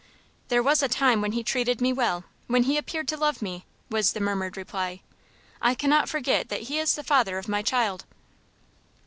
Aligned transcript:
"There 0.47 0.63
was 0.63 0.81
a 0.81 0.87
time 0.87 1.21
when 1.21 1.33
he 1.33 1.43
treated 1.43 1.79
me 1.79 1.93
well, 1.93 2.23
when 2.47 2.63
he 2.63 2.75
appeared 2.75 3.07
to 3.09 3.17
love 3.17 3.39
me," 3.39 3.67
was 3.91 4.13
the 4.13 4.19
murmured 4.19 4.57
reply. 4.57 5.01
"I 5.61 5.75
cannot 5.75 6.09
forget 6.09 6.49
that 6.49 6.61
he 6.61 6.79
is 6.79 6.95
the 6.95 7.03
father 7.03 7.37
of 7.37 7.47
my 7.47 7.61
child." 7.61 8.05